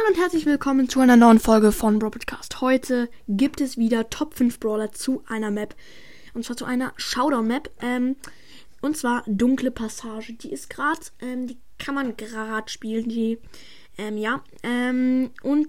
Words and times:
Hallo 0.00 0.14
und 0.14 0.18
herzlich 0.18 0.46
willkommen 0.46 0.88
zu 0.88 1.00
einer 1.00 1.16
neuen 1.16 1.38
Folge 1.38 1.72
von 1.72 1.98
Brawl. 1.98 2.10
Heute 2.62 3.10
gibt 3.28 3.60
es 3.60 3.76
wieder 3.76 4.08
Top 4.08 4.32
5 4.32 4.58
Brawler 4.58 4.92
zu 4.92 5.22
einer 5.26 5.50
Map. 5.50 5.74
Und 6.32 6.42
zwar 6.42 6.56
zu 6.56 6.64
einer 6.64 6.94
Showdown-Map. 6.96 7.70
Ähm, 7.82 8.16
und 8.80 8.96
zwar 8.96 9.24
Dunkle 9.26 9.70
Passage. 9.70 10.32
Die 10.32 10.52
ist 10.52 10.70
gerade, 10.70 11.00
ähm, 11.20 11.48
die 11.48 11.58
kann 11.78 11.94
man 11.94 12.16
gerade 12.16 12.70
spielen. 12.70 13.10
Die, 13.10 13.40
ähm, 13.98 14.16
ja. 14.16 14.42
Ähm, 14.62 15.32
und 15.42 15.68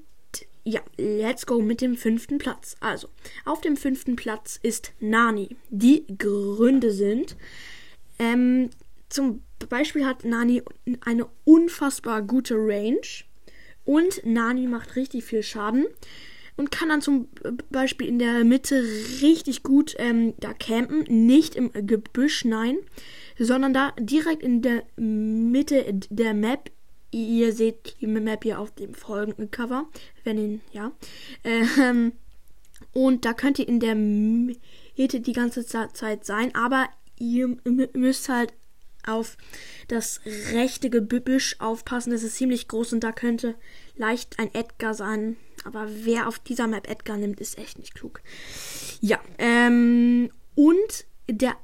ja, 0.64 0.80
let's 0.96 1.46
go 1.46 1.62
mit 1.62 1.82
dem 1.82 1.98
fünften 1.98 2.38
Platz. 2.38 2.78
Also, 2.80 3.10
auf 3.44 3.60
dem 3.60 3.76
fünften 3.76 4.16
Platz 4.16 4.58
ist 4.64 4.94
Nani. 5.02 5.58
Die 5.72 6.06
Gründe 6.18 6.92
sind, 6.94 7.36
ähm, 8.18 8.70
zum 9.10 9.44
Beispiel 9.68 10.06
hat 10.06 10.24
Nani 10.24 10.64
eine 11.02 11.28
unfassbar 11.44 12.22
gute 12.22 12.56
Range 12.56 13.02
und 13.92 14.26
Nani 14.26 14.68
macht 14.68 14.96
richtig 14.96 15.26
viel 15.26 15.44
Schaden 15.44 15.86
und 16.56 16.72
kann 16.72 16.88
dann 16.88 17.02
zum 17.02 17.28
Beispiel 17.70 18.08
in 18.08 18.20
der 18.20 18.46
Mitte 18.46 18.82
richtig 19.22 19.64
gut 19.64 19.96
ähm, 20.00 20.34
da 20.40 20.54
campen. 20.54 21.04
Nicht 21.26 21.56
im 21.56 21.72
Gebüsch, 21.74 22.46
nein, 22.46 22.78
sondern 23.38 23.74
da 23.74 23.92
direkt 24.00 24.44
in 24.44 24.62
der 24.62 24.84
Mitte 24.96 25.84
der 26.10 26.34
Map. 26.34 26.72
Ihr 27.12 27.52
seht 27.52 27.98
die 28.00 28.08
Map 28.08 28.44
hier 28.44 28.60
auf 28.60 28.72
dem 28.72 28.94
folgenden 28.94 29.52
Cover, 29.52 29.90
wenn 30.24 30.38
ihn, 30.38 30.62
ja. 30.72 30.94
Ähm, 31.44 32.14
und 32.94 33.26
da 33.26 33.34
könnt 33.34 33.60
ihr 33.60 33.68
in 33.68 33.82
der 33.82 33.96
Mitte 33.96 35.20
die 35.20 35.34
ganze 35.34 35.66
Zeit 35.66 36.26
sein, 36.26 36.56
aber 36.56 36.88
ihr 37.20 37.58
müsst 37.94 38.30
halt 38.30 38.54
auf 39.06 39.38
das 39.88 40.22
rechte 40.52 40.90
Gebüsch 40.90 41.56
aufpassen. 41.60 42.12
Das 42.12 42.24
ist 42.24 42.36
ziemlich 42.36 42.68
groß 42.68 42.94
und 42.94 43.04
da 43.04 43.12
könnte 43.12 43.56
leicht 43.96 44.40
ein 44.40 44.54
Edgar 44.54 44.94
sein. 44.94 45.38
Aber 45.64 45.88
wer 45.90 46.28
auf 46.28 46.40
dieser 46.40 46.68
Map 46.68 46.90
Edgar 46.90 47.18
nimmt, 47.18 47.40
ist 47.40 47.58
echt 47.58 47.78
nicht 47.78 47.94
klug. 47.94 48.22
Ja, 49.00 49.20
ähm, 49.38 50.32
und 50.56 51.06
der 51.30 51.56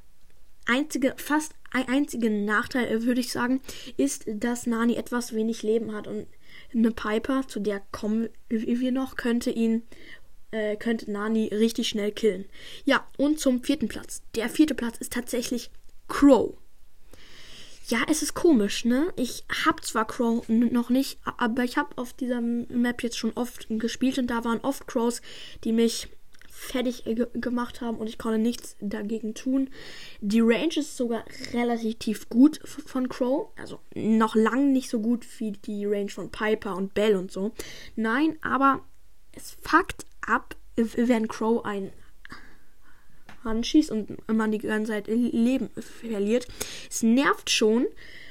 einzige, 0.65 1.13
fast 1.17 1.53
einzige 1.71 2.29
Nachteil, 2.29 2.87
äh, 2.87 3.03
würde 3.03 3.21
ich 3.21 3.31
sagen, 3.31 3.61
ist, 3.97 4.25
dass 4.27 4.67
Nani 4.67 4.95
etwas 4.95 5.33
wenig 5.33 5.63
Leben 5.63 5.93
hat 5.93 6.07
und 6.07 6.27
eine 6.73 6.91
Piper, 6.91 7.47
zu 7.47 7.59
der 7.59 7.81
kommen 7.91 8.29
wir 8.49 8.91
noch, 8.91 9.15
könnte 9.15 9.49
ihn, 9.51 9.83
äh, 10.51 10.75
könnte 10.75 11.11
Nani 11.11 11.47
richtig 11.47 11.87
schnell 11.87 12.11
killen. 12.11 12.45
Ja, 12.85 13.07
und 13.17 13.39
zum 13.39 13.63
vierten 13.63 13.87
Platz. 13.87 14.21
Der 14.35 14.49
vierte 14.49 14.75
Platz 14.75 14.97
ist 14.97 15.13
tatsächlich 15.13 15.71
Crow. 16.07 16.57
Ja, 17.89 17.99
es 18.09 18.21
ist 18.21 18.33
komisch, 18.33 18.83
ne? 18.83 19.13
Ich 19.15 19.45
hab 19.65 19.85
zwar 19.85 20.05
Crow 20.05 20.47
noch 20.49 20.89
nicht, 20.89 21.19
aber 21.37 21.63
ich 21.63 21.77
habe 21.77 21.97
auf 21.97 22.11
dieser 22.11 22.41
Map 22.41 23.01
jetzt 23.01 23.17
schon 23.17 23.31
oft 23.35 23.67
gespielt 23.69 24.17
und 24.17 24.27
da 24.27 24.43
waren 24.43 24.59
oft 24.59 24.87
Crows, 24.87 25.21
die 25.63 25.71
mich 25.71 26.09
fertig 26.49 27.05
gemacht 27.33 27.79
haben 27.79 27.97
und 27.97 28.07
ich 28.07 28.17
konnte 28.17 28.39
nichts 28.39 28.75
dagegen 28.81 29.35
tun. 29.35 29.69
Die 30.19 30.41
Range 30.41 30.75
ist 30.75 30.97
sogar 30.97 31.23
relativ 31.53 32.27
gut 32.27 32.59
von 32.65 33.07
Crow, 33.07 33.51
also 33.55 33.79
noch 33.95 34.35
lang 34.35 34.73
nicht 34.73 34.89
so 34.89 34.99
gut 34.99 35.25
wie 35.39 35.53
die 35.53 35.85
Range 35.85 36.09
von 36.09 36.29
Piper 36.29 36.75
und 36.75 36.93
Bell 36.93 37.15
und 37.15 37.31
so. 37.31 37.53
Nein, 37.95 38.37
aber 38.41 38.81
es 39.31 39.55
fuckt 39.61 40.05
ab, 40.25 40.57
wenn 40.75 41.29
Crow 41.29 41.63
ein 41.63 41.93
ranschießt 43.47 43.91
und 43.91 44.27
man 44.31 44.51
die 44.51 44.59
ganze 44.59 44.91
Zeit 44.91 45.07
Leben 45.07 45.69
verliert. 46.01 46.47
Es 46.89 47.03
nervt 47.03 47.49
schon. 47.49 47.87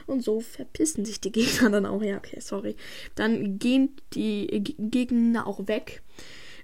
Und 0.06 0.22
so 0.22 0.40
verpissen 0.40 1.04
sich 1.04 1.20
die 1.20 1.32
Gegner 1.32 1.70
dann 1.70 1.86
auch. 1.86 2.02
Ja, 2.02 2.16
okay, 2.18 2.40
sorry. 2.40 2.76
Dann 3.16 3.58
gehen 3.58 3.96
die 4.14 4.46
Gegner 4.78 5.46
auch 5.46 5.66
weg. 5.66 6.02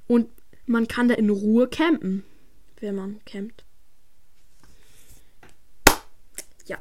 Und 0.06 0.28
man 0.66 0.86
kann 0.86 1.08
da 1.08 1.14
in 1.14 1.30
Ruhe 1.30 1.68
campen, 1.68 2.24
wenn 2.80 2.94
man 2.94 3.20
campt. 3.24 3.64
Ja. 6.66 6.78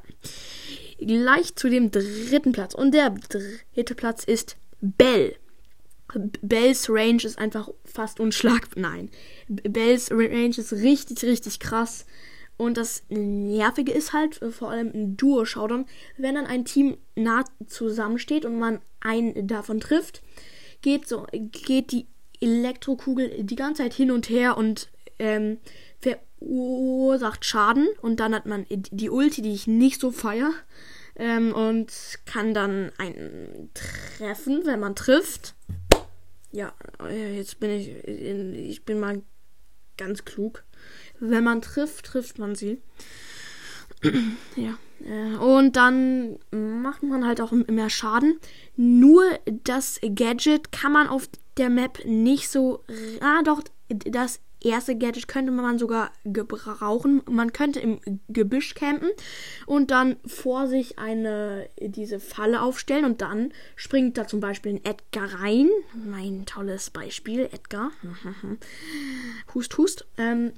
Gleich 1.00 1.56
zu 1.56 1.69
dem 1.69 1.90
dritten 1.90 2.51
Platz. 2.51 2.75
Und 2.75 2.94
der 2.94 3.09
dritte 3.09 3.96
Platz 3.96 4.23
ist 4.23 4.56
Bell. 4.81 5.35
Bells 6.41 6.89
Range 6.89 7.23
ist 7.23 7.38
einfach 7.38 7.69
fast 7.85 8.19
unschlagbar. 8.19 8.81
Nein. 8.81 9.09
Bells 9.47 10.11
Range 10.11 10.57
ist 10.57 10.73
richtig, 10.73 11.23
richtig 11.23 11.59
krass. 11.59 12.05
Und 12.57 12.77
das 12.77 13.03
Nervige 13.09 13.91
ist 13.91 14.13
halt, 14.13 14.39
äh, 14.41 14.51
vor 14.51 14.69
allem 14.69 14.91
im 14.91 15.17
Duo-Showdown, 15.17 15.85
wenn 16.17 16.35
dann 16.35 16.45
ein 16.45 16.63
Team 16.63 16.97
nah 17.16 17.44
zusammensteht 17.66 18.45
und 18.45 18.59
man 18.59 18.81
einen 18.99 19.47
davon 19.47 19.79
trifft, 19.79 20.22
geht 20.83 21.07
so, 21.07 21.25
geht 21.31 21.91
die 21.91 22.05
Elektrokugel 22.39 23.43
die 23.43 23.55
ganze 23.55 23.81
Zeit 23.83 23.93
hin 23.93 24.11
und 24.11 24.29
her 24.29 24.57
und 24.57 24.89
ähm, 25.17 25.57
verursacht 25.99 27.45
Schaden. 27.45 27.88
Und 28.01 28.19
dann 28.19 28.35
hat 28.35 28.45
man 28.45 28.66
die 28.69 29.09
Ulti, 29.09 29.41
die 29.41 29.53
ich 29.53 29.67
nicht 29.67 29.99
so 29.99 30.11
feier. 30.11 30.51
Ähm, 31.16 31.53
und 31.53 31.91
kann 32.25 32.53
dann 32.53 32.91
einen 32.97 33.69
treffen, 33.73 34.66
wenn 34.66 34.79
man 34.79 34.95
trifft. 34.95 35.55
Ja, 36.51 36.73
äh, 37.01 37.38
jetzt 37.38 37.59
bin 37.59 37.72
ich, 37.72 37.89
ich 38.07 38.84
bin 38.85 39.00
mal 39.00 39.22
ganz 39.97 40.25
klug. 40.25 40.63
Wenn 41.19 41.44
man 41.44 41.62
trifft, 41.62 42.06
trifft 42.06 42.39
man 42.39 42.56
sie. 42.56 42.81
ja. 44.56 44.78
Äh, 45.06 45.38
und 45.38 45.75
dann 45.75 46.38
macht 46.51 47.03
man 47.03 47.25
halt 47.25 47.41
auch 47.41 47.51
mehr 47.51 47.90
Schaden. 47.90 48.40
Nur 48.75 49.23
das 49.45 50.00
Gadget 50.01 50.72
kann 50.72 50.91
man 50.91 51.07
auf 51.07 51.29
der 51.57 51.69
Map 51.69 52.03
nicht 52.06 52.50
so. 52.50 52.84
Ah, 53.19 53.41
doch, 53.44 53.63
das 53.90 54.40
erste 54.63 54.97
Gadget 54.97 55.27
könnte 55.27 55.51
man 55.51 55.79
sogar 55.79 56.11
gebrauchen. 56.23 57.22
Man 57.29 57.53
könnte 57.53 57.79
im 57.79 57.99
Gebüsch 58.27 58.75
campen 58.75 59.09
und 59.66 59.91
dann 59.91 60.17
vor 60.25 60.67
sich 60.67 60.99
eine 60.99 61.69
diese 61.79 62.19
Falle 62.19 62.61
aufstellen 62.61 63.05
und 63.05 63.22
dann 63.22 63.51
springt 63.75 64.17
da 64.17 64.27
zum 64.27 64.39
Beispiel 64.39 64.73
ein 64.73 64.85
Edgar 64.85 65.41
rein. 65.41 65.69
Mein 65.94 66.45
tolles 66.45 66.89
Beispiel, 66.89 67.49
Edgar. 67.51 67.91
hust, 69.53 69.77
hust. 69.77 70.05
Ähm, 70.17 70.53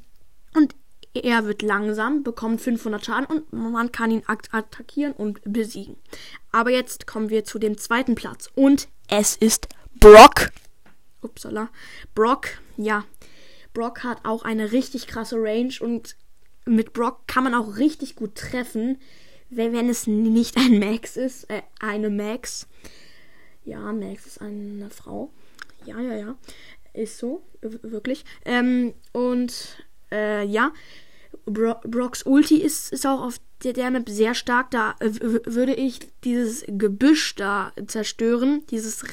und 0.56 0.76
er 1.14 1.46
wird 1.46 1.62
langsam, 1.62 2.24
bekommt 2.24 2.62
500 2.62 3.06
Schaden 3.06 3.26
und 3.26 3.54
man 3.54 3.92
kann 3.92 4.12
ihn 4.12 4.24
attackieren 4.28 5.14
und 5.14 5.42
besiegen. 5.46 5.96
Aber 6.52 6.72
jetzt 6.72 7.06
kommen 7.06 7.30
wir 7.30 7.44
zu 7.44 7.60
dem 7.60 7.78
zweiten 7.78 8.16
Platz 8.16 8.50
und 8.56 8.88
es 9.08 9.36
ist 9.36 9.68
Brock. 10.00 10.50
Upsala. 11.22 11.70
Brock, 12.16 12.50
ja, 12.78 13.06
Brock 13.74 14.04
hat 14.04 14.20
auch 14.24 14.44
eine 14.44 14.72
richtig 14.72 15.08
krasse 15.08 15.38
Range 15.38 15.74
und 15.80 16.16
mit 16.66 16.94
Brock 16.94 17.28
kann 17.28 17.44
man 17.44 17.56
auch 17.56 17.78
richtig 17.78 18.16
gut 18.16 18.36
treffen, 18.36 19.00
wenn, 19.50 19.74
wenn 19.74 19.90
es 19.90 20.08
nicht 20.08 20.58
ein 20.58 20.80
Max 20.80 21.18
ist, 21.18 21.50
äh, 21.50 21.62
eine 21.80 22.10
Max. 22.10 22.68
Ja, 23.66 23.92
Max 23.92 24.26
ist 24.26 24.42
eine 24.42 24.90
Frau. 24.90 25.32
Ja, 25.86 26.00
ja, 26.00 26.16
ja. 26.16 26.36
Ist 26.94 27.18
so, 27.18 27.42
wirklich. 27.62 28.24
Ähm, 28.46 28.94
und 29.14 29.84
äh, 30.12 30.46
ja, 30.46 30.72
Bro 31.46 31.76
Brocks 31.84 32.24
Ulti 32.24 32.62
ist, 32.62 32.92
ist 32.92 33.06
auch 33.06 33.22
auf 33.22 33.40
der, 33.64 33.74
der 33.74 33.92
Map 33.92 34.10
sehr 34.10 34.34
stark. 34.34 34.72
Da 34.72 34.96
würde 35.00 35.74
ich 35.74 36.00
dieses 36.24 36.64
Gebüsch 36.68 37.36
da 37.36 37.74
zerstören. 37.88 38.64
Dieses 38.70 39.04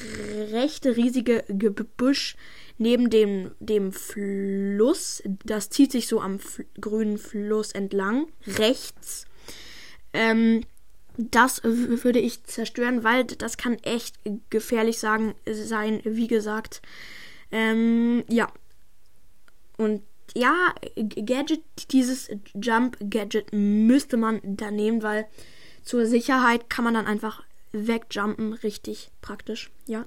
rechte 0.51 0.95
riesige 0.95 1.43
Gebüsch 1.47 2.35
neben 2.77 3.09
dem, 3.09 3.51
dem 3.59 3.91
Fluss. 3.91 5.23
Das 5.45 5.69
zieht 5.69 5.91
sich 5.91 6.07
so 6.07 6.21
am 6.21 6.39
grünen 6.79 7.17
Fluss 7.17 7.71
entlang. 7.71 8.27
Rechts. 8.45 9.25
Ähm, 10.13 10.63
das 11.17 11.63
würde 11.63 12.19
ich 12.19 12.43
zerstören, 12.43 13.03
weil 13.03 13.25
das 13.25 13.57
kann 13.57 13.75
echt 13.83 14.17
gefährlich 14.49 14.99
sagen, 14.99 15.35
sein, 15.45 16.01
wie 16.03 16.27
gesagt. 16.27 16.81
Ähm, 17.51 18.23
ja. 18.29 18.51
Und 19.77 20.01
ja, 20.35 20.73
Gadget, 20.95 21.61
dieses 21.91 22.29
Jump-Gadget 22.53 23.53
müsste 23.53 24.17
man 24.17 24.39
da 24.43 24.71
nehmen, 24.71 25.03
weil 25.03 25.27
zur 25.83 26.05
Sicherheit 26.05 26.69
kann 26.69 26.85
man 26.85 26.93
dann 26.93 27.07
einfach 27.07 27.43
wegjumpen. 27.71 28.53
Richtig 28.53 29.09
praktisch, 29.21 29.71
ja. 29.85 30.05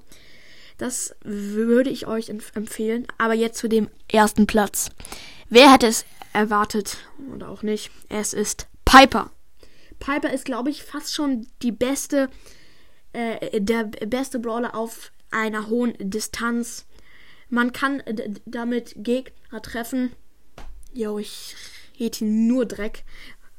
Das 0.79 1.15
würde 1.23 1.91
ich 1.91 2.07
euch 2.07 2.31
empfehlen. 2.31 3.07
Aber 3.19 3.35
jetzt 3.35 3.59
zu 3.59 3.69
dem 3.69 3.89
ersten 4.11 4.47
Platz. 4.47 4.91
Wer 5.49 5.73
hätte 5.73 5.87
es 5.87 6.05
erwartet 6.33 6.97
oder 7.33 7.49
auch 7.49 7.63
nicht? 7.63 7.91
Es 8.09 8.33
ist 8.33 8.67
Piper. 8.85 9.31
Piper 10.01 10.33
ist, 10.33 10.45
glaube 10.45 10.71
ich, 10.71 10.83
fast 10.83 11.15
schon 11.15 11.47
die 11.63 11.73
beste, 11.73 12.29
äh, 13.13 13.61
der 13.61 13.85
beste 13.85 14.39
Brawler 14.39 14.75
auf 14.75 15.13
einer 15.31 15.69
hohen 15.69 15.95
Distanz. 15.99 16.87
Man 17.55 17.73
kann 17.73 18.03
damit 18.47 18.97
Gegner 18.97 19.63
treffen. 19.63 20.11
Jo, 20.93 21.21
ich 21.21 21.55
hätte 21.97 22.25
nur 22.25 22.67
Dreck. 22.67 23.05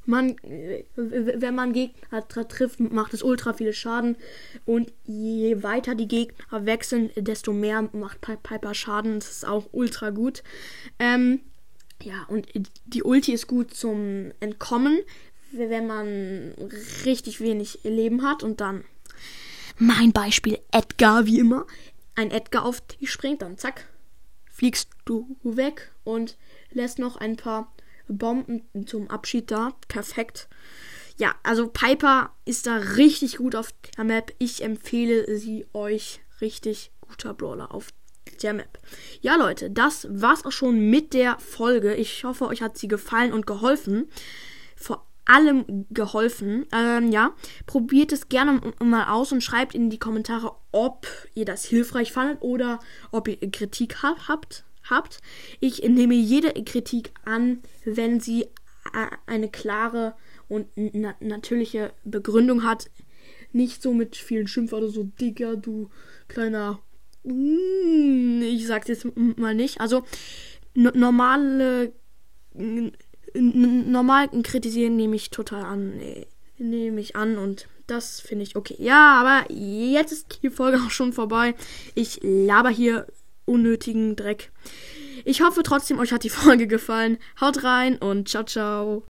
Man, 0.05 0.37
äh, 0.39 0.83
wenn 0.97 1.55
man 1.55 1.71
Gegner 1.71 2.27
trifft, 2.27 2.81
macht 2.81 3.13
es 3.13 3.23
ultra 3.23 3.53
viele 3.53 3.71
Schaden. 3.71 4.17
Und 4.65 4.91
je 5.05 5.63
weiter 5.63 5.95
die 5.95 6.09
Gegner 6.09 6.65
wechseln, 6.65 7.09
desto 7.15 7.53
mehr 7.53 7.87
macht 7.93 8.19
Piper 8.19 8.73
Schaden. 8.73 9.21
Das 9.21 9.31
ist 9.31 9.47
auch 9.47 9.69
ultra 9.71 10.09
gut. 10.09 10.43
Ähm, 10.99 11.39
ja, 12.03 12.25
und 12.27 12.49
die 12.87 13.03
Ulti 13.03 13.31
ist 13.31 13.47
gut 13.47 13.73
zum 13.73 14.33
Entkommen, 14.41 14.99
wenn 15.53 15.87
man 15.87 16.53
richtig 17.05 17.39
wenig 17.39 17.79
Leben 17.83 18.23
hat. 18.23 18.43
Und 18.43 18.59
dann 18.59 18.83
mein 19.77 20.11
Beispiel 20.11 20.59
Edgar, 20.71 21.25
wie 21.27 21.39
immer. 21.39 21.65
Ein 22.15 22.31
Edgar 22.31 22.65
auf 22.65 22.81
dich 22.81 23.11
springt, 23.11 23.41
dann 23.41 23.57
zack, 23.57 23.87
fliegst 24.49 24.89
du 25.03 25.37
weg 25.43 25.91
und 26.03 26.37
lässt 26.71 26.97
noch 26.97 27.17
ein 27.17 27.35
paar 27.35 27.73
Bomben 28.07 28.63
zum 28.85 29.09
Abschied 29.09 29.51
da. 29.51 29.73
Perfekt. 29.87 30.47
Ja, 31.17 31.35
also 31.43 31.67
Piper 31.67 32.31
ist 32.45 32.67
da 32.67 32.77
richtig 32.77 33.37
gut 33.37 33.55
auf 33.55 33.69
der 33.97 34.03
Map. 34.03 34.33
Ich 34.37 34.63
empfehle 34.63 35.37
sie 35.37 35.65
euch. 35.73 36.21
Richtig 36.41 36.91
guter 36.99 37.33
Brawler 37.33 37.73
auf 37.73 37.89
der 38.41 38.53
Map. 38.53 38.79
Ja, 39.21 39.35
Leute, 39.37 39.71
das 39.71 40.07
war's 40.09 40.45
auch 40.45 40.51
schon 40.51 40.89
mit 40.89 41.13
der 41.13 41.39
Folge. 41.39 41.95
Ich 41.95 42.23
hoffe, 42.25 42.47
euch 42.47 42.61
hat 42.61 42.77
sie 42.77 42.89
gefallen 42.89 43.31
und 43.31 43.47
geholfen. 43.47 44.09
Vor 44.75 45.04
allem 45.25 45.85
geholfen. 45.89 46.65
Ähm, 46.71 47.11
ja, 47.11 47.33
probiert 47.65 48.11
es 48.11 48.29
gerne 48.29 48.61
mal 48.83 49.07
aus 49.07 49.31
und 49.31 49.41
schreibt 49.41 49.75
in 49.75 49.89
die 49.89 49.99
Kommentare, 49.99 50.53
ob 50.71 51.07
ihr 51.33 51.45
das 51.45 51.65
hilfreich 51.65 52.11
fandet 52.11 52.41
oder 52.41 52.79
ob 53.11 53.27
ihr 53.27 53.37
Kritik 53.51 54.03
habt 54.03 54.65
habt. 54.89 55.19
Ich 55.59 55.81
nehme 55.83 56.13
jede 56.13 56.51
Kritik 56.63 57.11
an, 57.25 57.61
wenn 57.85 58.19
sie 58.19 58.47
eine 59.25 59.49
klare 59.49 60.15
und 60.47 60.67
na 60.75 61.15
natürliche 61.19 61.91
Begründung 62.03 62.63
hat. 62.63 62.89
Nicht 63.51 63.81
so 63.81 63.93
mit 63.93 64.15
vielen 64.15 64.47
Schimpfwörtern, 64.47 64.91
so 64.91 65.03
Digga, 65.03 65.55
du 65.55 65.89
kleiner. 66.27 66.79
Ich 67.23 68.67
sag's 68.67 68.87
jetzt 68.87 69.07
mal 69.15 69.55
nicht. 69.55 69.81
Also 69.81 70.03
normale. 70.75 71.93
Normal 73.35 74.29
kritisieren 74.43 74.95
nehme 74.95 75.15
ich 75.15 75.29
total 75.29 75.63
an. 75.63 75.99
Nehme 76.57 77.01
ich 77.01 77.15
an 77.15 77.37
und 77.37 77.67
das 77.87 78.19
finde 78.19 78.43
ich 78.43 78.55
okay. 78.55 78.75
Ja, 78.79 79.19
aber 79.19 79.51
jetzt 79.51 80.11
ist 80.11 80.39
die 80.41 80.49
Folge 80.49 80.77
auch 80.85 80.91
schon 80.91 81.13
vorbei. 81.13 81.55
Ich 81.93 82.19
laber 82.23 82.69
hier 82.69 83.07
unnötigen 83.45 84.15
Dreck. 84.15 84.51
Ich 85.23 85.41
hoffe 85.41 85.63
trotzdem, 85.63 85.99
euch 85.99 86.11
hat 86.11 86.23
die 86.23 86.29
Folge 86.41 86.67
gefallen. 86.67 87.17
Haut 87.39 87.63
rein 87.63 87.97
und 87.97 88.29
ciao, 88.29 88.43
ciao. 88.43 89.03